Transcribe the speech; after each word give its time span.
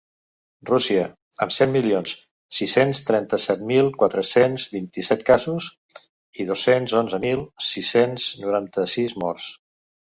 Rússia, 0.69 1.01
amb 1.45 1.53
set 1.57 1.71
milions 1.73 2.13
sis-cents 2.61 3.03
trenta-set 3.11 3.63
mil 3.73 3.93
quatre-cents 4.01 4.67
vint-i-set 4.75 5.25
casos 5.31 5.71
i 6.45 6.51
dos-cents 6.51 6.99
onze 7.05 7.25
mil 7.31 7.49
sis-cents 7.71 8.35
noranta-sis 8.45 9.21
morts. 9.27 9.57